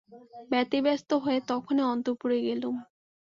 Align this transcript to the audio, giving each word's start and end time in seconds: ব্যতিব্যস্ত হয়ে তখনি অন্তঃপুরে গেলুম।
ব্যতিব্যস্ত 0.51 1.09
হয়ে 1.23 1.39
তখনি 1.47 1.81
অন্তঃপুরে 1.91 2.37
গেলুম। 2.41 2.75